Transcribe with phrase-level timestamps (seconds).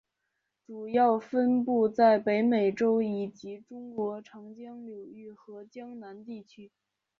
[0.65, 6.71] 主要分布在北美洲以及中国长江流域和江南地区。